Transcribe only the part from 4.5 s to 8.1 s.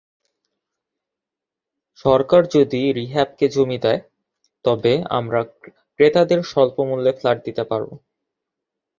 তবে আমরা ক্রেতাদের স্বল্পমূল্যে ফ্ল্যাট দিতে পারব।